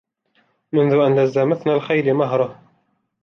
[0.73, 2.61] منذ أن لز مثنى الخيل مهره